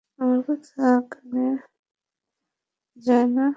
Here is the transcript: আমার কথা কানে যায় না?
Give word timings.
আমার 0.19 0.39
কথা 0.47 0.81
কানে 1.11 1.45
যায় 2.97 3.27
না? 3.35 3.45